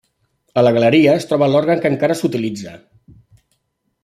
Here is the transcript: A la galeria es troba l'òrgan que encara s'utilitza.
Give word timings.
A 0.61 0.63
la 0.67 0.71
galeria 0.77 1.13
es 1.19 1.27
troba 1.33 1.51
l'òrgan 1.51 1.83
que 1.85 1.93
encara 1.93 2.19
s'utilitza. 2.23 2.75